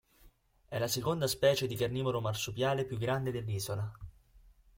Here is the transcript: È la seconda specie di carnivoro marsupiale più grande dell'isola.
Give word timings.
È 0.67 0.79
la 0.79 0.87
seconda 0.87 1.27
specie 1.27 1.67
di 1.67 1.75
carnivoro 1.75 2.21
marsupiale 2.21 2.85
più 2.85 2.97
grande 2.97 3.29
dell'isola. 3.29 3.91